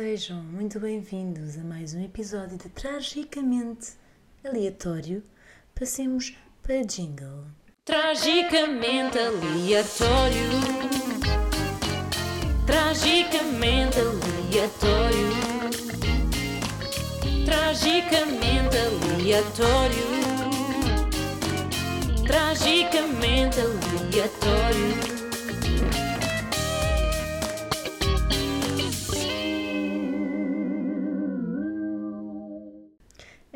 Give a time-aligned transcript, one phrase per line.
[0.00, 3.94] Sejam muito bem-vindos a mais um episódio de Tragicamente
[4.44, 5.24] Aleatório.
[5.74, 7.46] Passemos para jingle.
[7.84, 10.50] Tragicamente aleatório.
[12.64, 15.30] Tragicamente aleatório.
[17.44, 18.76] Tragicamente
[19.16, 20.06] aleatório.
[22.24, 25.17] Tragicamente aleatório.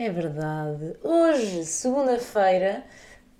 [0.04, 0.96] É verdade.
[1.00, 2.84] Hoje, segunda-feira,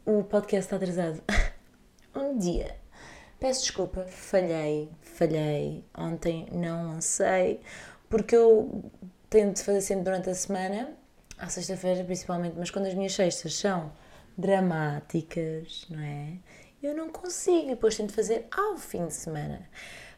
[0.07, 1.21] o podcast está atrasado.
[2.15, 2.77] um dia.
[3.41, 5.85] Peço desculpa, falhei, falhei.
[5.99, 7.61] Ontem não lancei,
[8.09, 8.89] porque eu
[9.29, 10.93] tento fazer sempre durante a semana,
[11.37, 13.93] à sexta-feira principalmente, mas quando as minhas sextas são
[14.39, 16.39] dramáticas, não é?
[16.81, 19.69] Eu não consigo, depois tento fazer ao fim de semana.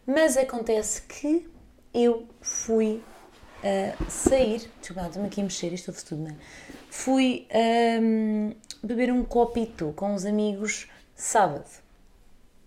[0.06, 1.50] Mas acontece que
[1.94, 3.02] eu fui
[3.64, 4.70] uh, sair.
[4.80, 6.34] Desculpa, estou-me aqui a mexer, isto ouve tudo, não é?
[6.90, 7.48] Fui
[8.00, 11.68] um, beber um copito com os amigos sábado.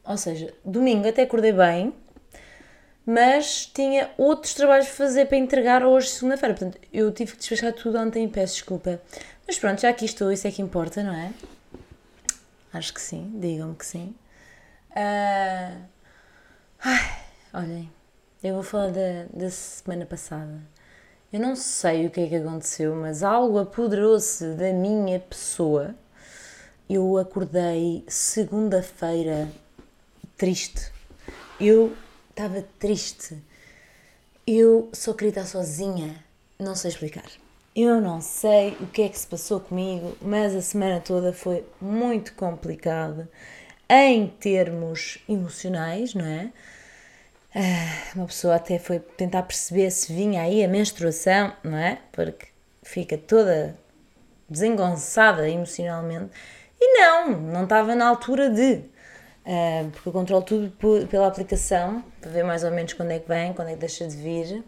[0.04, 1.94] Ou seja, domingo até acordei bem,
[3.06, 6.56] mas tinha outros trabalhos para fazer para entregar hoje, segunda-feira.
[6.56, 9.02] Portanto, eu tive que despachar tudo ontem e peço desculpa.
[9.46, 11.32] Mas pronto, já aqui estou, isso é que importa, não é?
[12.74, 14.14] Acho que sim, digam-me que sim.
[14.92, 15.82] Uh...
[16.80, 17.22] Ai,
[17.54, 17.90] olhem,
[18.44, 20.62] eu vou falar da, da semana passada.
[21.32, 25.94] Eu não sei o que é que aconteceu, mas algo apoderou-se da minha pessoa.
[26.90, 29.52] Eu acordei segunda-feira
[30.38, 30.90] triste.
[31.60, 31.94] Eu
[32.30, 33.38] estava triste.
[34.48, 36.24] Eu só queria estar sozinha.
[36.58, 37.30] Não sei explicar.
[37.76, 41.66] Eu não sei o que é que se passou comigo, mas a semana toda foi
[41.82, 43.30] muito complicada
[43.90, 46.54] em termos emocionais, não é?
[47.60, 52.00] Ah, uma pessoa até foi tentar perceber se vinha aí a menstruação, não é?
[52.12, 52.50] Porque
[52.84, 53.76] fica toda
[54.48, 56.30] desengonçada emocionalmente.
[56.80, 58.84] E não, não estava na altura de.
[59.44, 63.28] Uh, porque eu controlo tudo pela aplicação, para ver mais ou menos quando é que
[63.28, 64.64] vem, quando é que deixa de vir.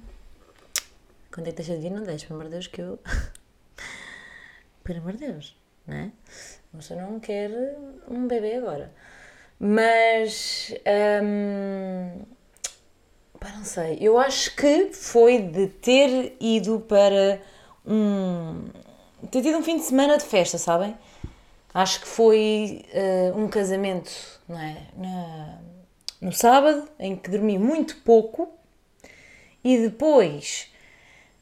[1.31, 2.97] Quando é que deixa de vir, não deixa, pelo amor de Deus, que eu.
[4.84, 6.12] pelo amor de Deus, não é?
[6.74, 7.52] Você não quer
[8.09, 8.91] um bebê agora.
[9.59, 10.74] Mas.
[11.24, 12.39] Um,
[13.40, 13.98] Pá, não sei.
[14.02, 17.42] Eu acho que foi de ter ido para
[17.86, 18.66] um.
[19.32, 20.96] ter tido um fim de semana de festa, sabem?
[21.74, 24.12] Acho que foi uh, um casamento,
[24.48, 24.78] não é?
[24.98, 25.60] Na,
[26.20, 28.50] no sábado, em que dormi muito pouco,
[29.64, 30.68] e depois,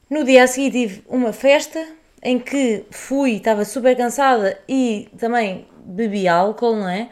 [0.08, 1.84] no dia a seguir, tive uma festa
[2.22, 7.08] em que fui, estava super cansada e também bebi álcool, não é?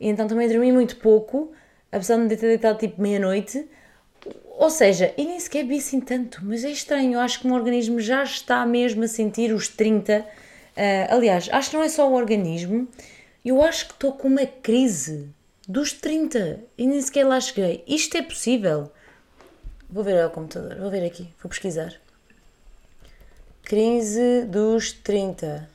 [0.00, 1.52] E então também dormi muito pouco,
[1.92, 3.68] apesar de ter deitado tipo meia-noite
[4.56, 7.48] ou seja, e nem sequer vi assim tanto, mas é estranho, eu acho que o
[7.48, 10.20] meu organismo já está mesmo a sentir os 30.
[10.20, 10.26] Uh,
[11.14, 12.88] aliás, acho que não é só o organismo,
[13.44, 15.28] eu acho que estou com uma crise
[15.66, 17.84] dos 30 e nem sequer lá cheguei.
[17.86, 18.90] Isto é possível?
[19.88, 21.94] Vou ver ao computador, vou ver aqui, vou pesquisar.
[23.62, 25.68] Crise dos 30.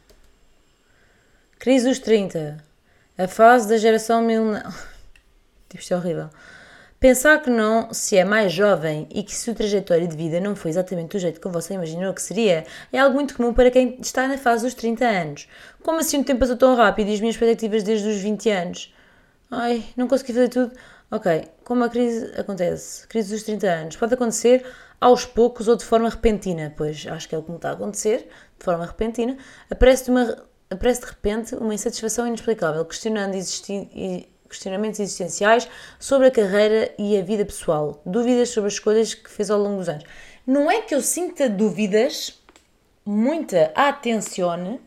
[1.57, 2.63] Crise dos 30.
[3.17, 4.44] A fase da geração mil.
[5.73, 6.29] Isto é horrível.
[6.99, 10.69] Pensar que não se é mais jovem e que sua trajetória de vida não foi
[10.69, 14.27] exatamente do jeito que você imaginou que seria, é algo muito comum para quem está
[14.27, 15.47] na fase dos 30 anos.
[15.81, 18.93] Como assim o tempo passou tão rápido e as minhas expectativas desde os 20 anos?
[19.49, 20.73] Ai, não consegui fazer tudo.
[21.09, 23.07] Ok, como a crise acontece?
[23.07, 23.95] Crise dos 30 anos.
[23.95, 24.66] Pode acontecer
[24.99, 27.73] aos poucos ou de forma repentina, pois acho que é o que me está a
[27.73, 29.37] acontecer, de forma repentina.
[29.71, 30.37] Aparece, uma,
[30.69, 33.89] aparece de repente uma insatisfação inexplicável, questionando existir
[34.49, 39.49] questionamentos existenciais sobre a carreira e a vida pessoal, dúvidas sobre as escolhas que fez
[39.49, 40.03] ao longo dos anos.
[40.45, 42.39] Não é que eu sinta dúvidas,
[43.05, 44.79] muita atenção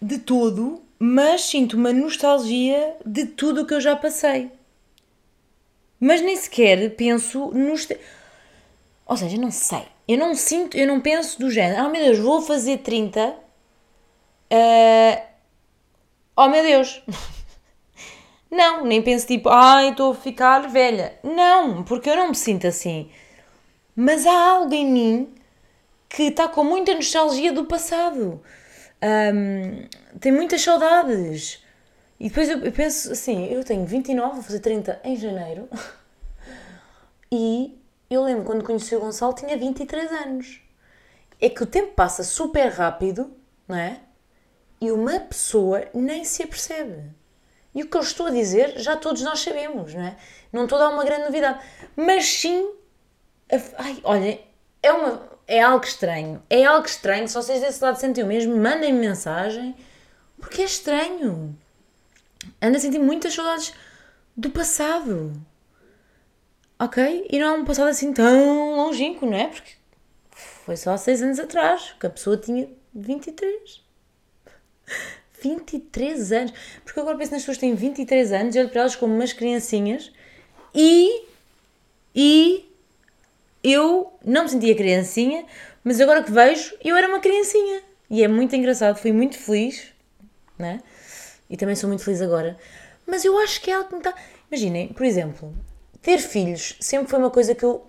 [0.00, 4.50] de tudo, mas sinto uma nostalgia de tudo o que eu já passei.
[5.98, 7.88] Mas nem sequer penso nos.
[9.04, 9.82] Ou seja, não sei.
[10.08, 13.28] Eu não sinto, eu não penso do género, oh meu Deus, vou fazer 30.
[13.28, 13.34] Uh...
[14.50, 15.26] Eh,
[16.36, 17.02] oh meu Deus!
[18.50, 21.18] Não, nem penso tipo, ai, estou a ficar velha.
[21.22, 23.10] Não, porque eu não me sinto assim.
[23.94, 25.34] Mas há algo em mim
[26.08, 28.42] que está com muita nostalgia do passado.
[29.02, 29.88] Um,
[30.18, 31.62] tem muitas saudades.
[32.18, 35.68] E depois eu, penso assim, eu tenho 29, vou fazer 30 em janeiro.
[37.32, 37.80] E
[38.10, 40.60] eu lembro quando conheci o Gonçalo tinha 23 anos.
[41.40, 43.32] É que o tempo passa super rápido,
[43.68, 44.00] não é?
[44.80, 47.14] E uma pessoa nem se apercebe.
[47.74, 50.16] E o que eu estou a dizer já todos nós sabemos, não é?
[50.52, 51.60] Não estou a dar uma grande novidade.
[51.96, 52.80] Mas sim
[53.76, 54.40] ai, olha,
[54.82, 56.42] é, uma, é algo estranho.
[56.48, 57.28] É algo estranho.
[57.28, 59.74] Se vocês desse lado sentem o mesmo, mandem-me mensagem.
[60.38, 61.56] Porque é estranho.
[62.62, 63.74] Ando a sentir muitas saudades
[64.36, 65.32] do passado.
[66.78, 67.26] Ok?
[67.28, 69.48] E não é um passado assim tão longínquo, não é?
[69.48, 69.72] Porque
[70.30, 73.84] foi só há 6 anos atrás que a pessoa tinha 23.
[75.42, 76.52] 23 anos.
[76.84, 79.14] Porque eu agora penso nas pessoas que têm 23 anos e olho para elas como
[79.14, 80.12] umas criancinhas
[80.74, 81.24] e.
[82.14, 82.66] E.
[83.62, 85.44] Eu não me sentia criancinha,
[85.84, 87.82] mas agora que vejo, eu era uma criancinha.
[88.08, 89.88] E é muito engraçado, fui muito feliz,
[90.58, 90.80] né?
[91.48, 92.56] E também sou muito feliz agora.
[93.06, 94.14] Mas eu acho que é algo que me está.
[94.50, 95.54] Imaginem, por exemplo,
[96.00, 97.86] ter filhos sempre foi uma coisa que eu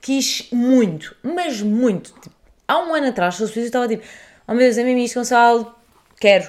[0.00, 2.12] quis muito, mas muito.
[2.20, 2.34] Tipo,
[2.66, 4.04] há um ano atrás, se eu eu estava tipo,
[4.46, 5.74] oh meu Deus, é mesmo isto, Gonçalo,
[6.18, 6.48] quero,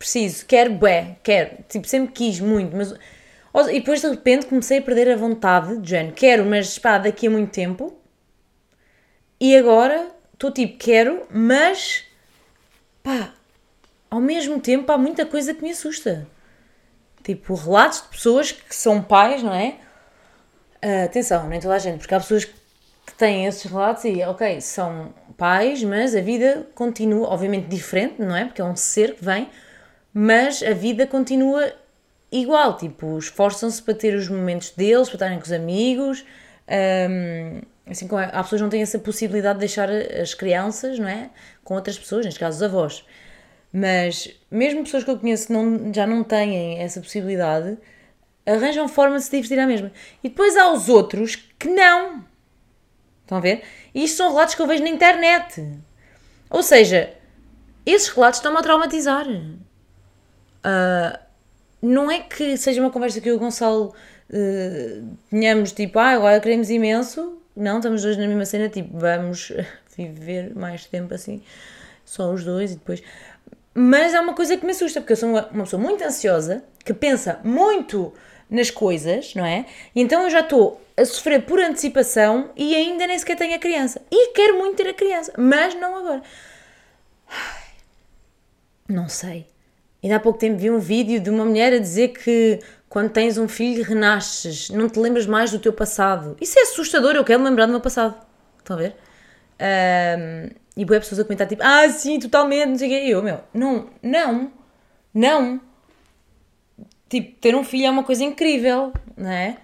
[0.00, 1.62] preciso, quero, bué, quero.
[1.68, 2.94] Tipo, sempre quis muito, mas.
[3.68, 7.26] E depois de repente comecei a perder a vontade, de género, quero, mas pá, daqui
[7.26, 7.94] a muito tempo.
[9.38, 12.04] E agora estou tipo, quero, mas
[13.02, 13.34] pá,
[14.10, 16.26] ao mesmo tempo há muita coisa que me assusta.
[17.22, 19.76] Tipo, relatos de pessoas que são pais, não é?
[20.80, 24.60] Ah, atenção, nem toda a gente, porque há pessoas que têm esses relatos e, ok,
[24.60, 28.44] são pais, mas a vida continua, obviamente diferente, não é?
[28.46, 29.48] Porque é um ser que vem,
[30.12, 31.72] mas a vida continua
[32.30, 32.76] igual.
[32.76, 36.24] Tipo, esforçam-se para ter os momentos deles, para estarem com os amigos.
[36.68, 37.60] ahm,
[37.90, 41.30] assim como há pessoas que não têm essa possibilidade de deixar as crianças, não é?
[41.64, 43.04] Com outras pessoas, neste caso os avós.
[43.72, 47.76] Mas mesmo pessoas que eu conheço que não, já não têm essa possibilidade,
[48.46, 49.92] arranjam forma de se divertir à mesma.
[50.22, 52.24] E depois há os outros que não.
[53.22, 53.62] Estão a ver?
[53.94, 55.64] E isto são relatos que eu vejo na internet.
[56.48, 57.14] Ou seja,
[57.86, 59.26] esses relatos estão-me a traumatizar.
[60.62, 61.18] Ah,
[61.82, 63.94] não é que seja uma conversa que o Gonçalo
[64.32, 67.38] eh, tenhamos tipo, ah, agora queremos imenso.
[67.56, 69.52] Não, estamos dois na mesma cena, tipo, vamos
[69.96, 71.42] viver mais tempo assim,
[72.04, 73.02] só os dois e depois.
[73.74, 76.62] Mas é uma coisa que me assusta, porque eu sou uma, uma pessoa muito ansiosa,
[76.84, 78.12] que pensa muito
[78.48, 79.66] nas coisas, não é?
[79.94, 83.58] E então eu já estou a sofrer por antecipação e ainda nem sequer tenho a
[83.58, 84.02] criança.
[84.10, 86.22] E quero muito ter a criança, mas não agora.
[88.88, 89.46] Não sei.
[90.02, 92.58] Ainda há pouco tempo vi um vídeo de uma mulher a dizer que
[92.88, 96.36] quando tens um filho renasces, não te lembras mais do teu passado.
[96.40, 98.16] Isso é assustador, eu quero lembrar do meu passado.
[98.58, 98.96] Estão a ver?
[99.58, 103.06] Ahm, e boas pessoas a comentar tipo, ah, sim, totalmente, não sei o quê.
[103.06, 104.50] E eu, meu, não, não,
[105.12, 105.60] não.
[107.08, 109.58] Tipo, ter um filho é uma coisa incrível, não é?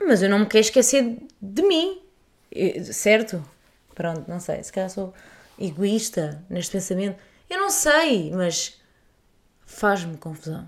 [0.00, 2.00] Mas eu não me quero esquecer de mim,
[2.92, 3.44] certo?
[3.94, 5.12] Pronto, não sei, se calhar sou
[5.58, 7.18] egoísta neste pensamento.
[7.50, 8.77] Eu não sei, mas
[9.68, 10.66] faz-me confusão.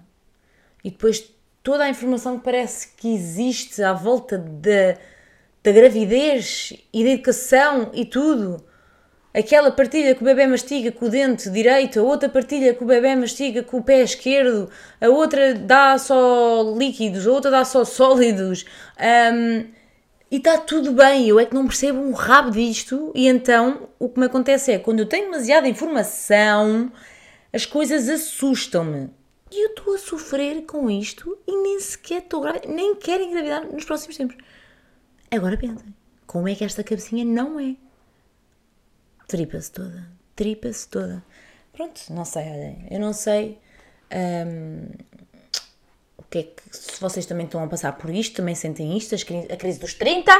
[0.84, 1.32] E depois
[1.62, 4.96] toda a informação que parece que existe à volta da,
[5.64, 8.62] da gravidez e da educação e tudo.
[9.32, 12.86] Aquela partilha que o bebê mastiga com o dente direito, a outra partilha que o
[12.86, 14.68] bebê mastiga com o pé esquerdo,
[15.00, 18.66] a outra dá só líquidos, a outra dá só sólidos.
[18.98, 19.66] Hum,
[20.30, 24.08] e está tudo bem, eu é que não percebo um rabo disto, e então o
[24.08, 26.90] que me acontece é quando eu tenho demasiada informação,
[27.52, 29.10] as coisas assustam-me.
[29.50, 33.66] E eu estou a sofrer com isto e nem sequer estou grávida, nem quero engravidar
[33.66, 34.36] nos próximos tempos.
[35.30, 35.92] Agora pensem,
[36.26, 37.74] como é que esta cabecinha não é?
[39.26, 41.24] Tripa-se toda, tripa-se toda.
[41.72, 43.58] Pronto, não sei, olhem, eu não sei
[44.46, 44.88] hum,
[46.16, 49.14] o que é que, se vocês também estão a passar por isto, também sentem isto,
[49.14, 50.30] a crise dos 30,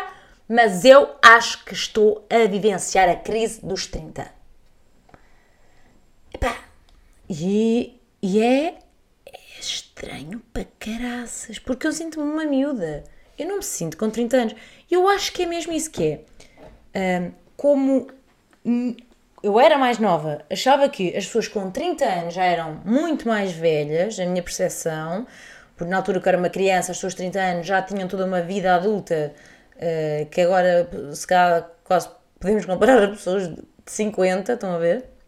[0.49, 4.40] mas eu acho que estou a vivenciar a crise dos 30.
[7.33, 8.75] E, e é,
[9.25, 13.05] é estranho para caraças, porque eu sinto-me uma miúda.
[13.39, 14.55] Eu não me sinto com 30 anos.
[14.91, 16.21] Eu acho que é mesmo isso que é.
[16.93, 18.09] Ahm, como
[19.45, 23.53] eu era mais nova, achava que as pessoas com 30 anos já eram muito mais
[23.53, 25.25] velhas, a minha percepção,
[25.77, 28.09] porque na altura que eu era uma criança, as pessoas de 30 anos já tinham
[28.09, 29.33] toda uma vida adulta,
[29.79, 32.09] eh, que agora se calhar quase
[32.41, 35.20] podemos comparar a pessoas de 50, estão a ver?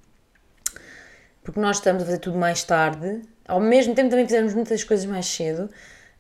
[1.42, 5.06] Porque nós estamos a fazer tudo mais tarde, ao mesmo tempo também fizemos muitas coisas
[5.06, 5.68] mais cedo,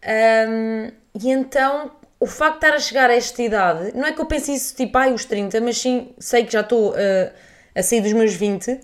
[0.04, 4.20] Ahm, e então o facto de estar a chegar a esta idade, não é que
[4.20, 7.32] eu pense isso tipo, ai, os 30, mas sim, sei que já estou ah,
[7.74, 8.80] a sair dos meus 20,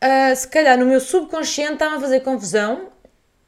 [0.00, 2.88] ah, se calhar no meu subconsciente está-me a fazer confusão,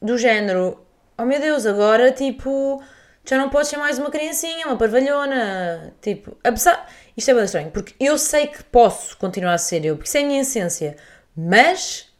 [0.01, 0.79] do género,
[1.17, 2.81] oh meu Deus, agora tipo,
[3.25, 7.71] já não podes ser mais uma criancinha, uma parvalhona, tipo, apesar, isto é bem estranho,
[7.71, 10.95] porque eu sei que posso continuar a ser eu, porque isso é a minha essência,
[11.35, 12.11] mas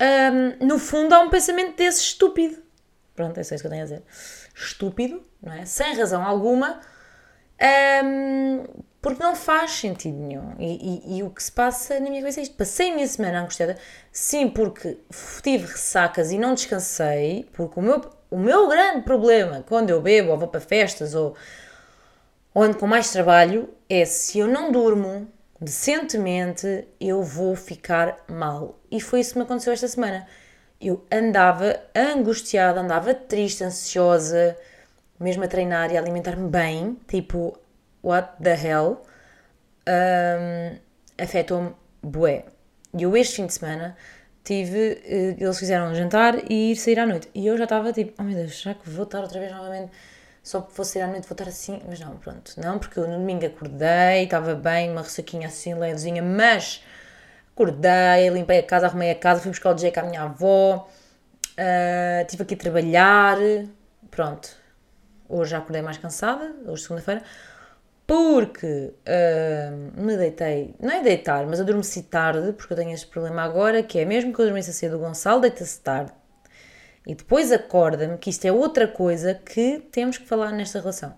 [0.00, 2.62] hum, no fundo há um pensamento desse estúpido.
[3.14, 4.02] Pronto, é só isso que eu tenho a dizer.
[4.54, 5.64] Estúpido, não é?
[5.66, 6.80] Sem razão alguma,
[7.60, 8.64] Ahm,
[9.02, 10.54] porque não faz sentido nenhum.
[10.58, 12.56] E, e- e o que se passa na minha cabeça é isto.
[12.56, 13.76] Passei a minha semana angustiada,
[14.12, 14.98] sim, porque
[15.42, 18.00] tive ressacas e não descansei, porque o meu,
[18.30, 21.34] o meu grande problema quando eu bebo ou vou para festas ou,
[22.54, 25.28] ou ando com mais trabalho é se eu não durmo
[25.60, 28.78] decentemente, eu vou ficar mal.
[28.90, 30.26] E foi isso que me aconteceu esta semana.
[30.80, 34.56] Eu andava angustiada, andava triste, ansiosa,
[35.18, 37.58] mesmo a treinar e a alimentar-me bem, tipo,
[38.02, 39.02] what the hell?
[39.86, 40.78] Ahm,
[41.18, 42.44] afetou-me bué.
[42.96, 43.96] E eu este fim de semana
[44.44, 47.28] tive, eh, eles fizeram um jantar e ir sair à noite.
[47.34, 49.92] E eu já estava tipo, oh meu Deus, será que vou estar outra vez novamente?
[50.42, 51.82] Só vou sair à noite vou assim?
[51.88, 52.54] Mas não, pronto.
[52.56, 56.82] Não, porque eu no domingo acordei, estava bem, uma ressaquinha assim levezinha, mas
[57.54, 60.88] acordei, limpei a casa, arrumei a casa, fui buscar o Jake à minha avó,
[61.56, 63.36] ah, estive aqui a trabalhar,
[64.10, 64.48] pronto.
[65.28, 67.22] Hoje já acordei mais cansada, hoje segunda-feira,
[68.06, 73.42] porque ah, me deitei, não é deitar, mas adormeci tarde, porque eu tenho este problema
[73.42, 76.12] agora, que é mesmo que eu dormisse cedo, o Gonçalo deita-se tarde.
[77.08, 81.16] E depois acorda-me, que isto é outra coisa que temos que falar nesta relação.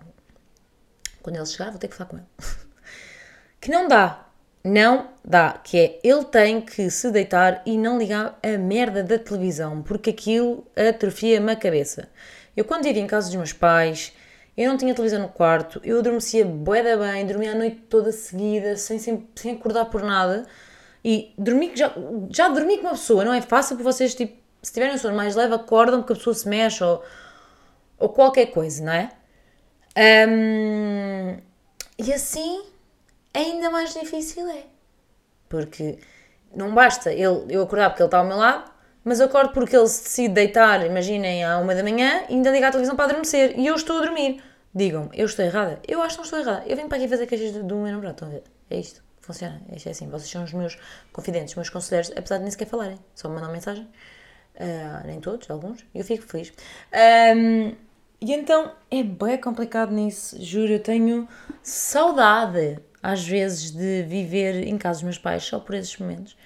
[1.21, 2.25] Quando ele chegar, vou ter que falar com ele.
[3.59, 4.25] que não dá.
[4.63, 5.59] Não dá.
[5.61, 10.11] Que é, ele tem que se deitar e não ligar a merda da televisão, porque
[10.11, 12.07] aquilo atrofia-me a cabeça.
[12.55, 14.13] Eu quando vivia em casa dos meus pais,
[14.55, 18.13] eu não tinha televisão no quarto, eu adormecia bué da bem, dormia a noite toda
[18.13, 20.45] seguida, sem, sem, sem acordar por nada.
[21.03, 21.93] E dormi, já,
[22.29, 25.15] já dormi com uma pessoa, não é fácil porque vocês, tipo, se tiverem um sono
[25.15, 27.03] mais leve, acordam porque a pessoa se mexe ou,
[27.97, 29.09] ou qualquer coisa, não é?
[29.97, 31.37] Hum,
[31.97, 32.63] e assim
[33.33, 34.63] ainda mais difícil é.
[35.49, 35.99] Porque
[36.55, 38.71] não basta ele, eu acordar porque ele está ao meu lado,
[39.03, 42.67] mas acordo porque ele se decide deitar, imaginem, à uma da manhã e ainda liga
[42.67, 44.43] a televisão para adormecer e eu estou a dormir.
[44.73, 45.79] Digam-me, eu estou errada?
[45.85, 46.63] Eu acho que não estou errada.
[46.65, 48.43] Eu venho para aqui fazer queixas do, do meu namorado, estão a ver?
[48.69, 49.61] É isto funciona.
[49.69, 50.09] É assim.
[50.09, 50.77] Vocês são os meus
[51.13, 52.99] confidentes, os meus conselheiros, apesar de nem sequer falarem.
[53.15, 53.87] Só me mandam mensagem.
[54.63, 55.83] Ah, nem todos, alguns.
[55.93, 56.53] Eu fico feliz.
[56.93, 57.73] Ahm,
[58.21, 60.73] e então é bem complicado nisso, juro.
[60.73, 61.27] Eu tenho
[61.63, 66.37] saudade, às vezes, de viver em casa dos meus pais só por esses momentos.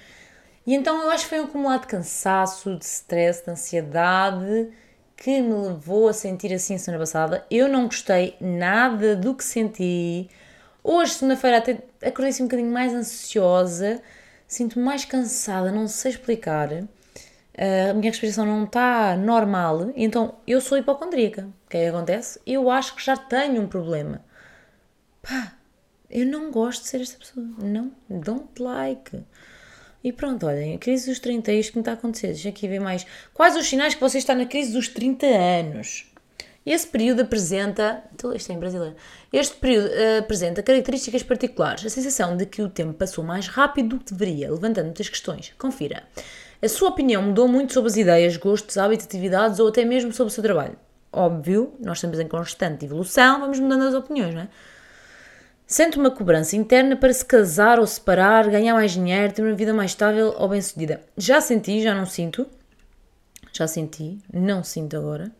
[0.65, 4.69] E então eu acho que foi um acumulado de cansaço, de stress, de ansiedade
[5.17, 7.45] que me levou a sentir assim a semana passada.
[7.51, 10.29] Eu não gostei nada do que senti.
[10.83, 14.01] Hoje, segunda-feira, até acordei assim um bocadinho mais ansiosa,
[14.47, 16.69] sinto-me mais cansada, não sei explicar.
[17.57, 21.47] Uh, a minha respiração não está normal, então eu sou hipocondríaca.
[21.65, 22.39] O que é que acontece?
[22.45, 24.21] Eu acho que já tenho um problema.
[25.21, 25.53] Pá,
[26.09, 27.45] eu não gosto de ser esta pessoa.
[27.57, 29.23] Não, don't like.
[30.03, 32.27] E pronto, olhem, a crise dos 30 é isto que me está a acontecer.
[32.27, 33.05] Deixa aqui ver mais.
[33.33, 36.11] Quais os sinais que você está na crise dos 30 anos?
[36.65, 38.03] Esse período apresenta.
[38.35, 38.95] Isto é em brasileiro.
[39.31, 41.85] Este período eh, apresenta características particulares.
[41.85, 45.53] A sensação de que o tempo passou mais rápido do que deveria, levantando muitas questões.
[45.57, 46.03] Confira.
[46.65, 50.31] A sua opinião mudou muito sobre as ideias, gostos, hábitos, atividades ou até mesmo sobre
[50.31, 50.75] o seu trabalho.
[51.13, 54.47] Óbvio, nós estamos em constante evolução, vamos mudando as opiniões, não é?
[55.67, 59.75] Sente uma cobrança interna para se casar ou separar, ganhar mais dinheiro, ter uma vida
[59.75, 61.01] mais estável ou bem-sucedida.
[61.15, 62.47] Já senti, já não sinto.
[63.53, 65.31] Já senti, não sinto agora.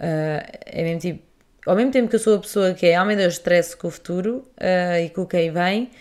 [0.00, 1.22] Ah, é mesmo tipo,
[1.64, 3.86] ao mesmo tempo que eu sou a pessoa que é, ao meio do stress com
[3.86, 5.92] o futuro ah, e com o que aí vem,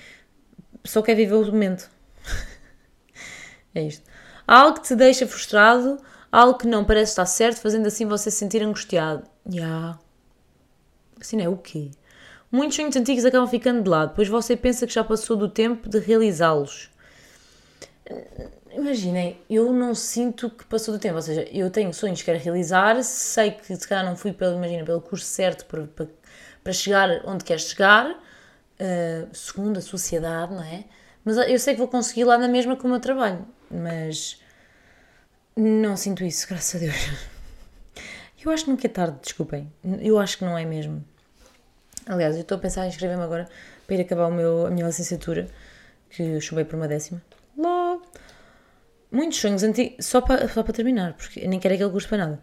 [0.83, 1.87] só quer viver o momento.
[3.75, 4.09] é isto.
[4.49, 5.99] Algo que te deixa frustrado,
[6.31, 9.21] algo que não parece estar certo, fazendo assim você se sentir angustiado.
[9.45, 9.61] Ya.
[9.61, 9.99] Yeah.
[11.21, 11.91] Assim é o quê?
[12.51, 15.87] Muitos sonhos antigos acabam ficando de lado, pois você pensa que já passou do tempo
[15.87, 16.89] de realizá-los.
[18.71, 22.43] Imaginem, eu não sinto que passou do tempo, ou seja, eu tenho sonhos que quero
[22.43, 26.07] realizar, sei que se calhar não fui pelo, imagina, pelo curso certo para, para,
[26.63, 30.85] para chegar onde quero chegar, uh, segundo a sociedade, não é?
[31.23, 34.41] Mas eu sei que vou conseguir lá na mesma com o meu trabalho, mas
[35.55, 36.95] não sinto isso, graças a Deus.
[38.43, 41.03] Eu acho que nunca é tarde, desculpem, eu acho que não é mesmo.
[42.07, 43.49] Aliás, eu estou a pensar em inscrever-me agora
[43.85, 45.45] para ir acabar o meu, a minha licenciatura,
[46.09, 47.21] que eu chubei por uma décima.
[47.57, 48.05] Logo.
[49.11, 52.41] Muitos sonhos antigos, só para, só para terminar, porque nem quero aquele curso para nada.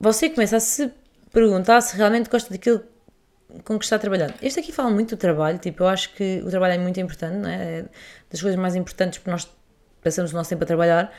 [0.00, 0.90] Você começa a se
[1.30, 2.82] perguntar se realmente gosta daquilo
[3.64, 4.34] com que está a trabalhar.
[4.40, 7.36] Este aqui fala muito do trabalho, tipo, eu acho que o trabalho é muito importante,
[7.36, 7.80] não é?
[7.80, 7.84] é
[8.30, 9.48] das coisas mais importantes porque nós
[10.02, 11.12] passamos o nosso tempo a trabalhar,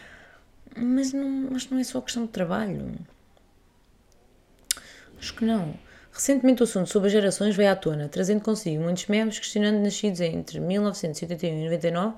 [0.76, 2.94] mas não, mas não é só questão de trabalho.
[5.18, 5.74] Acho que não.
[6.12, 10.22] Recentemente o assunto sobre as gerações veio à tona, trazendo consigo muitos memes questionando nascidos
[10.22, 12.16] entre 1981 e 99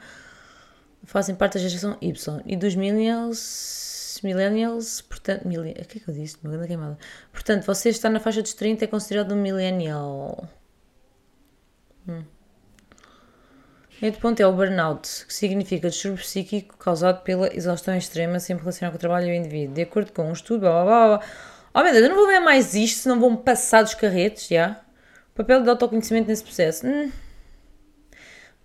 [1.06, 6.14] fazem parte da geração Y e dos millennials, millennials portanto, o que é que eu
[6.14, 6.38] disse?
[6.44, 6.98] Uma grande queimada.
[7.32, 10.50] Portanto, você está na faixa dos 30 é considerado um millennial.
[14.02, 18.92] Outro ponto é o burnout, que significa distúrbio psíquico causado pela exaustão extrema sempre relacionado
[18.92, 19.74] com o trabalho e o indivíduo.
[19.74, 21.18] De acordo com um estudo, blá blá blá.
[21.18, 21.28] blá.
[21.74, 24.82] Oh meu Deus, eu não vou ver mais isto, senão vão passar dos carretes, já?
[25.32, 26.86] O papel de autoconhecimento nesse processo.
[26.86, 27.12] Hum.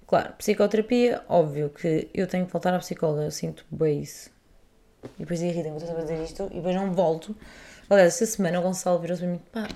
[0.07, 4.31] Claro, psicoterapia, óbvio que eu tenho que voltar à psicóloga, eu sinto bem isso.
[5.17, 7.37] E depois irrita-me, estou a dizer isto e depois não volto.
[7.89, 9.69] Aliás, essa semana o Gonçalo virou-se para mim, pá,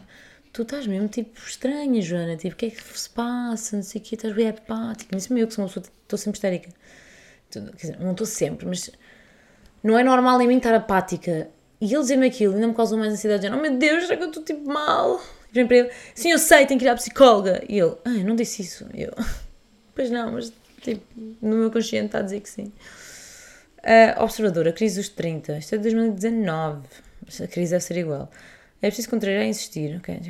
[0.55, 4.01] tu estás mesmo tipo estranha, Joana, tipo, o que é que se passa, não sei
[4.01, 5.15] o quê, estás bem apática.
[5.15, 6.71] Disse-me eu que sou uma pessoa, estou sempre histérica.
[7.51, 8.89] Quer dizer, não estou sempre, mas
[9.83, 11.49] não é normal em mim estar apática.
[11.81, 13.49] E ele dizer-me aquilo ainda me causou mais ansiedade.
[13.49, 15.21] Oh meu Deus, será que eu estou tipo mal?
[15.51, 17.65] E vem para ele, sim, eu sei, tenho que ir à psicóloga.
[17.69, 18.87] E ele, ah, não disse isso.
[18.95, 19.13] E eu,
[19.93, 21.05] pois não, mas tipo,
[21.43, 22.73] no meu consciente está a dizer que sim.
[23.81, 25.59] Uh, observadora, crise dos 30.
[25.59, 26.87] Isto é de 2019.
[27.27, 28.31] Mas A crise deve ser igual.
[28.85, 29.97] É preciso contrariar e insistir.
[29.97, 30.21] Ok.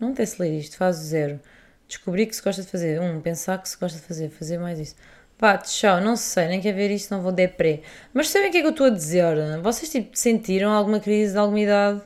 [0.00, 0.78] Não tem se ler isto.
[0.78, 1.38] Fase zero.
[1.86, 2.98] Descobrir que se gosta de fazer.
[2.98, 4.30] Um, pensar que se gosta de fazer.
[4.30, 4.96] Fazer mais isso.
[5.36, 7.82] Pá, tchau, não sei, nem quer ver isto, não vou deprê.
[8.14, 9.22] Mas sabem o que é que eu estou a dizer?
[9.62, 12.00] Vocês tipo, sentiram alguma crise de alguma idade?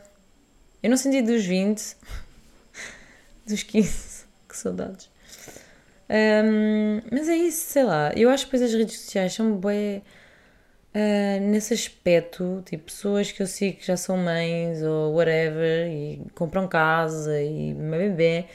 [0.83, 1.97] Eu não senti dos 20,
[3.47, 5.09] dos 15, que saudades.
[6.11, 8.13] Hum, mas é isso, sei lá.
[8.17, 10.03] Eu acho que depois as redes sociais são bem.
[11.41, 16.67] Nesse aspecto, tipo, pessoas que eu sigo que já são mães ou whatever e compram
[16.69, 18.47] casa e uma bebê.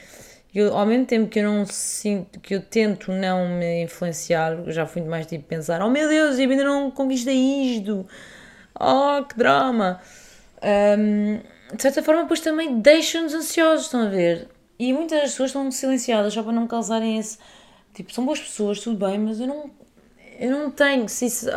[0.54, 4.86] Eu, ao mesmo tempo que eu não sinto, que eu tento não me influenciar, já
[4.86, 7.36] fui mais tipo pensar: oh meu Deus, eu ainda não conquistei
[7.76, 8.06] isto,
[8.78, 10.00] oh que drama.
[10.62, 11.40] Hum,
[11.74, 14.48] de certa forma, depois também deixa-nos ansiosos, estão a ver?
[14.78, 17.38] E muitas das pessoas estão silenciadas só para não causarem esse.
[17.94, 19.70] Tipo, são boas pessoas, tudo bem, mas eu não.
[20.38, 21.08] Eu não tenho.
[21.08, 21.48] Se, isso-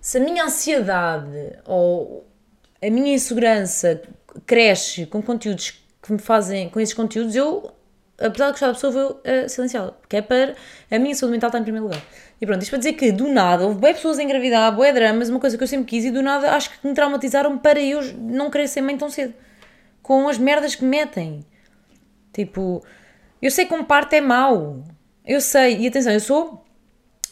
[0.00, 2.26] se a minha ansiedade ou
[2.82, 4.00] a minha insegurança
[4.46, 6.68] cresce com conteúdos que me fazem.
[6.70, 7.72] com esses conteúdos, eu.
[8.18, 9.92] Apesar de gostar da pessoa, vou uh, silenciá-la.
[9.92, 10.54] Porque é para.
[10.90, 12.02] A minha saúde mental está em primeiro lugar.
[12.40, 15.28] E pronto, isto para dizer que do nada houve bem pessoas a engravidar, bué dramas,
[15.28, 18.02] uma coisa que eu sempre quis, e do nada acho que me traumatizaram para eu
[18.16, 19.34] não querer ser mãe tão cedo.
[20.02, 21.44] Com as merdas que me metem.
[22.32, 22.82] Tipo,
[23.40, 24.82] eu sei que um parto é mau.
[25.24, 26.64] Eu sei, e atenção, eu sou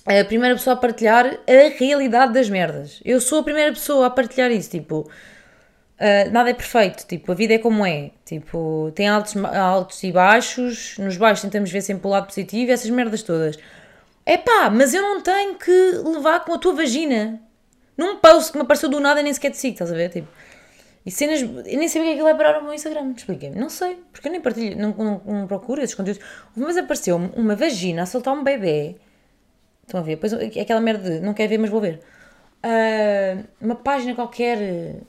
[0.08, 3.00] a primeira pessoa a partilhar a realidade das merdas.
[3.04, 4.70] Eu sou a primeira pessoa a partilhar isso.
[4.70, 5.10] Tipo,
[5.98, 7.06] ah, nada é perfeito.
[7.06, 8.10] Tipo, a vida é como é.
[8.24, 10.96] Tipo, tem altos, altos e baixos.
[10.98, 13.58] Nos baixos tentamos ver sempre o lado positivo, essas merdas todas.
[14.24, 15.72] É pá, mas eu não tenho que
[16.04, 17.40] levar com a tua vagina.
[17.96, 20.10] Num post que me apareceu do nada, nem sequer te sigo, estás a ver?
[20.10, 20.28] Tipo,
[21.04, 21.40] e cenas.
[21.40, 23.58] Eu nem o que é ele vai parar no meu Instagram, expliquem-me.
[23.58, 26.22] Não sei, porque eu nem partilho, não, não, não procuro esses conteúdos.
[26.54, 28.96] Vez apareceu-me uma vagina a soltar um bebê.
[29.88, 30.16] Estão a ver?
[30.16, 32.00] Depois aquela merda de não quer ver, mas vou ver.
[32.62, 35.00] Ah, uma página qualquer eh,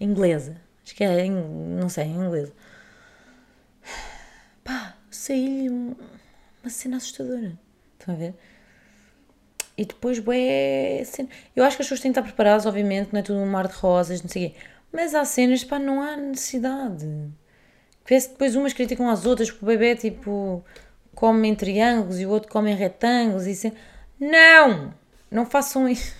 [0.00, 0.56] inglesa.
[0.84, 2.52] Acho que é, não sei, em inglês.
[4.64, 5.94] Pá, saiu-lhe um-
[6.62, 7.58] uma cena assustadora.
[7.98, 8.34] Estão a ver?
[9.76, 11.28] E depois, bué, cena.
[11.54, 13.66] Eu acho que as pessoas têm que estar preparadas, obviamente, não é tudo um mar
[13.68, 14.56] de rosas, não sei o quê.
[14.92, 17.06] Mas há cenas, pá, não há necessidade.
[18.08, 20.64] Parece que depois umas criticam às outras, porque o bebê, tipo,
[21.14, 23.72] come em triângulos e o outro come em retângulos e assim.
[24.20, 24.92] Não!
[25.30, 26.14] Não façam isso.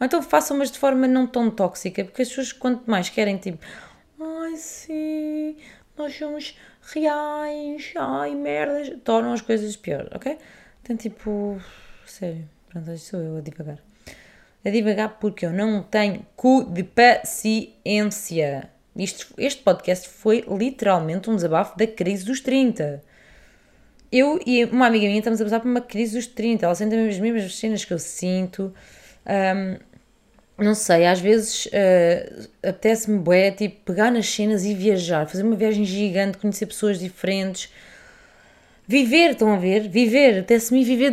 [0.00, 3.36] Ou então façam, mas de forma não tão tóxica, porque as pessoas, quanto mais querem,
[3.36, 3.64] tipo,
[4.18, 5.56] ai sim,
[5.96, 6.56] nós somos
[6.94, 10.38] reais, ai merdas, tornam as coisas pior, ok?
[10.82, 11.60] Então, tipo,
[12.06, 13.78] sério, pronto, hoje sou eu a divagar.
[14.64, 18.70] A divagar porque eu não tenho cu de paciência.
[18.96, 23.02] Isto, este podcast foi literalmente um desabafo da crise dos 30.
[24.12, 26.66] Eu e uma amiga minha estamos a passar por uma crise dos 30.
[26.66, 28.74] Ela sente as mesmas cenas que eu sinto.
[29.24, 29.78] Ahm,
[30.58, 35.56] não sei, às vezes uh, apetece-me bué, tipo, pegar nas cenas e viajar, fazer uma
[35.56, 37.72] viagem gigante, conhecer pessoas diferentes,
[38.86, 39.88] viver, estão a ver?
[39.88, 41.12] Viver, apetece-me viver,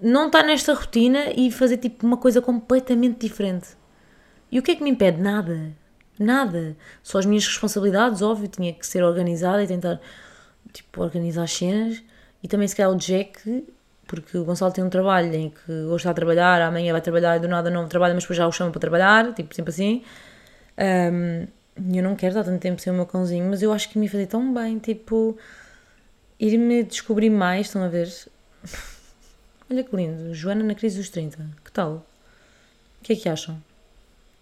[0.00, 3.68] não estar nesta rotina e fazer tipo uma coisa completamente diferente.
[4.50, 5.20] E o que é que me impede?
[5.20, 5.72] Nada.
[6.18, 6.76] Nada.
[7.02, 10.00] Só as minhas responsabilidades, óbvio, tinha que ser organizada e tentar,
[10.72, 12.02] tipo, organizar as cenas.
[12.42, 13.64] E também se calhar o Jack,
[14.06, 17.36] porque o Gonçalo tem um trabalho em que hoje está a trabalhar, amanhã vai trabalhar
[17.36, 20.02] e do nada não trabalha, mas depois já o chama para trabalhar, tipo, sempre assim.
[21.12, 21.46] Um,
[21.94, 24.06] eu não quero estar tanto tempo sem o meu cãozinho, mas eu acho que me
[24.06, 25.36] ia fazer tão bem, tipo,
[26.40, 28.08] ir-me descobrir mais, estão a ver?
[29.70, 32.06] Olha que lindo, Joana na crise dos 30, que tal?
[33.00, 33.62] O que é que acham?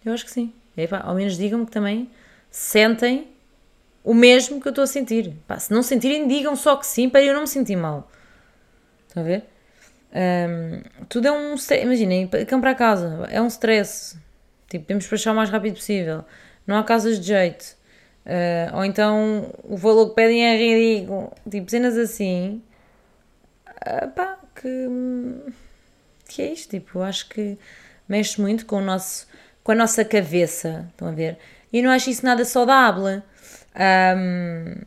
[0.05, 0.53] Eu acho que sim.
[0.77, 2.09] E aí, pá, ao menos digam-me que também
[2.51, 3.29] sentem
[4.07, 5.35] o mesmo que eu estou a sentir.
[5.49, 8.09] Pá, se não sentirem, digam só que sim para eu não me sentir mal.
[9.09, 9.43] Estão a ver?
[10.15, 11.57] Um, tudo é um.
[11.83, 14.17] Imaginem, para comprar casa é um stress.
[14.69, 16.25] Tipo, temos para achar o mais rápido possível.
[16.65, 17.77] Não há casas de jeito.
[18.25, 21.33] Uh, ou então o valor que pedem é ridículo.
[21.51, 22.63] Tipo, cenas assim.
[23.69, 24.89] Uh, pá, que,
[26.29, 26.71] que é isto?
[26.71, 27.59] Tipo, acho que
[28.09, 29.27] mexe muito com, o nosso,
[29.65, 30.87] com a nossa cabeça.
[30.93, 31.39] Estão a ver?
[31.73, 33.21] E não acho isso nada saudável.
[33.77, 34.83] Um,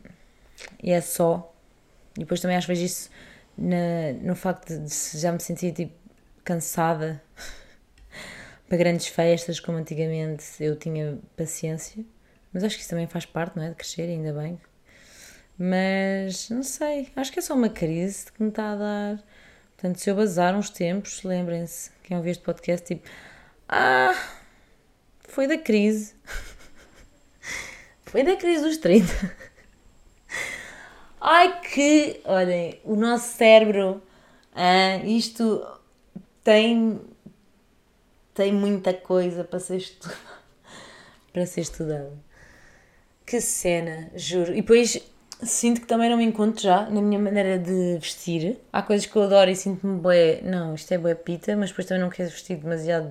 [0.82, 1.54] e é só.
[2.16, 3.10] E depois também acho que vejo isso
[3.56, 5.94] na, no facto de já me sentir tipo,
[6.44, 7.22] cansada
[8.68, 12.04] para grandes festas, como antigamente eu tinha paciência.
[12.52, 13.68] Mas acho que isso também faz parte, não é?
[13.68, 14.60] De crescer, ainda bem.
[15.56, 19.24] Mas não sei, acho que é só uma crise que me está a dar.
[19.76, 23.08] Portanto, se eu bazar uns tempos, lembrem-se, quem ouviu este podcast, tipo,
[23.68, 24.14] ah,
[25.20, 26.14] foi da crise.
[28.10, 29.06] foi da crise dos 30.
[31.20, 34.02] Ai que, olhem, o nosso cérebro,
[34.52, 35.64] ah, isto
[36.42, 37.00] tem,
[38.34, 40.18] tem muita coisa para ser estudado.
[41.32, 41.64] para ser.
[43.24, 44.52] Que cena, juro.
[44.52, 45.00] E depois
[45.40, 48.58] sinto que também não me encontro já na minha maneira de vestir.
[48.72, 51.86] Há coisas que eu adoro e sinto-me bué, não, isto é bué pita, mas depois
[51.86, 53.08] também não quero vestir demasiado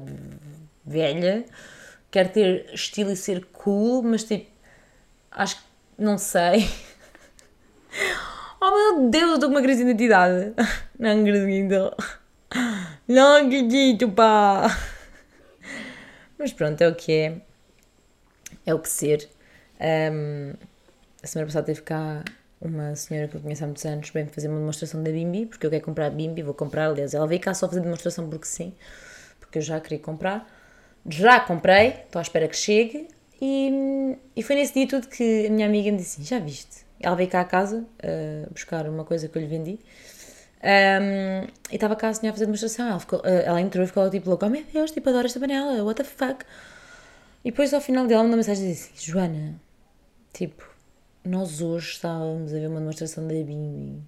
[0.86, 1.46] velha.
[2.12, 4.59] Quero ter estilo e ser cool, mas tipo,
[5.32, 5.64] acho que
[5.98, 6.70] não sei.
[8.62, 10.54] Oh meu Deus, eu estou com uma crise de identidade.
[11.00, 11.96] Não acredito.
[13.08, 14.68] Não acredito, pá.
[16.38, 17.42] Mas pronto, é o que é.
[18.66, 19.30] É o que ser.
[19.80, 20.54] Um,
[21.24, 22.24] a semana passada teve cá
[22.62, 25.66] uma senhora que eu conheço há muitos anos, bem fazer uma demonstração da Bimbi, porque
[25.66, 28.46] eu quero comprar a Bimbi, vou comprar, aliás, ela veio cá só fazer demonstração porque
[28.46, 28.76] sim,
[29.40, 30.48] porque eu já queria comprar.
[31.08, 33.08] Já comprei, estou à espera que chegue,
[33.42, 36.86] e, e foi nesse dia tudo que a minha amiga me disse assim, já viste?
[37.00, 39.80] Ela veio cá à casa uh, buscar uma coisa que eu lhe vendi,
[40.62, 43.88] um, e estava cá a senhora a fazer demonstração, ela, ficou, uh, ela entrou e
[43.88, 46.46] ficou tipo louca, oh meu Deus, tipo, adoro esta panela, what the fuck?
[47.46, 49.60] E depois ao final dela mandou uma mensagem e disse, Joana,
[50.34, 50.70] tipo,
[51.24, 54.02] nós hoje estávamos a ver uma demonstração da Bimbi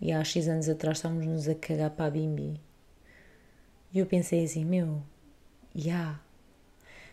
[0.00, 2.60] e há X anos atrás estávamos-nos a cagar para a Bimbi.
[3.92, 5.02] E eu pensei assim, meu,
[5.74, 5.90] já.
[5.90, 6.20] Yeah.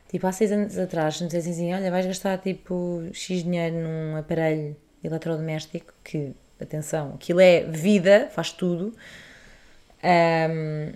[0.09, 4.15] Tipo, há 6 anos atrás, nos dizem assim, olha, vais gastar tipo X dinheiro num
[4.15, 8.95] aparelho eletrodoméstico, que, atenção, aquilo é vida, faz tudo.
[10.03, 10.93] Um,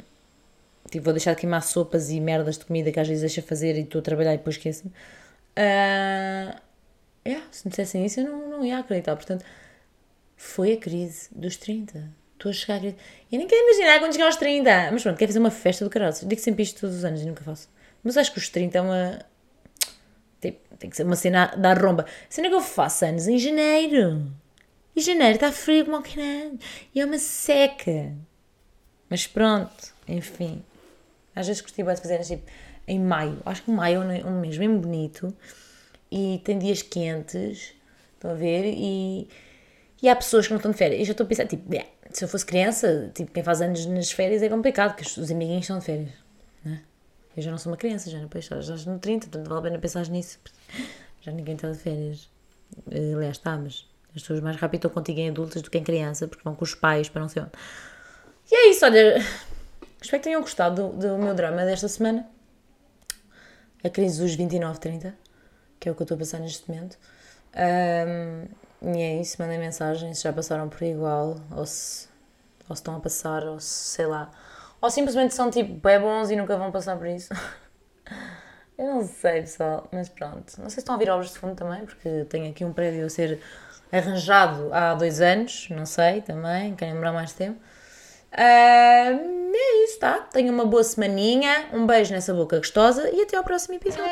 [0.90, 3.76] tipo, vou deixar de queimar sopas e merdas de comida que às vezes deixa fazer
[3.78, 4.92] e estou a trabalhar e depois esqueço-me.
[5.58, 6.58] Uh,
[7.28, 9.16] yeah, se me dissessem isso, eu não, não ia acreditar.
[9.16, 9.44] Portanto,
[10.38, 12.10] foi a crise dos 30.
[12.34, 12.96] Estou a chegar a crise.
[13.32, 14.90] Eu nem quero imaginar quando chegar aos 30.
[14.92, 16.16] Mas pronto, quero fazer uma festa do caralho.
[16.26, 17.68] Digo sempre isto todos os anos e nunca faço.
[18.04, 19.26] Mas acho que os 30 é uma.
[20.42, 22.06] Tipo, tem que ser uma cena da romba.
[22.30, 24.32] Cena que eu faço anos em janeiro.
[24.96, 26.58] Em janeiro está frio como o caralho.
[26.94, 28.14] E é uma seca.
[29.10, 30.64] Mas pronto, enfim.
[31.36, 32.44] Às vezes gostei de fazer tipo,
[32.88, 33.42] em maio.
[33.46, 35.34] Acho que maio é um mês bem bonito
[36.12, 37.74] e tem dias quentes,
[38.14, 38.66] estão a ver?
[38.66, 39.30] E,
[40.02, 41.02] e há pessoas que não estão de férias.
[41.02, 41.64] E já estou a pensar, tipo,
[42.12, 45.64] se eu fosse criança, tipo, quem faz anos nas férias é complicado, porque os amiguinhos
[45.64, 46.21] estão de férias?
[47.36, 48.30] Eu já não sou uma criança, já, não,
[48.62, 50.40] já, estou no 30, portanto vale a pena pensar nisso.
[51.22, 52.30] Já ninguém está de férias.
[52.90, 55.84] Eh, aliás, está, mas as pessoas mais rápido estão contigo em adultas do que em
[55.84, 57.52] criança, porque vão com os pais para não sei onde.
[58.52, 59.18] E é isso, olha.
[60.02, 62.28] Espero que tenham gostado do, do meu drama desta semana.
[63.84, 65.16] A crise dos 29, 30
[65.82, 66.98] que é o que eu estou a passar neste momento.
[67.56, 72.08] Um, e é isso, mandem mensagem se já passaram por igual, ou se,
[72.70, 74.32] ou se estão a passar, ou se sei lá.
[74.82, 77.32] Ou simplesmente são tipo bem bons e nunca vão passar por isso.
[78.78, 80.54] eu não sei, pessoal, mas pronto.
[80.58, 83.06] Não sei se estão a ouvir obras de fundo também, porque tenho aqui um prédio
[83.06, 83.40] a ser
[83.92, 87.60] arranjado há dois anos, não sei também, querem demorar mais tempo.
[88.34, 90.20] Uh, é isso, tá?
[90.32, 94.08] Tenha uma boa semaninha, um beijo nessa boca gostosa e até ao próximo episódio.